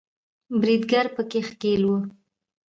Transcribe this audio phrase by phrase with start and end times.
[0.59, 1.97] بریدګر په کې ښکیل وو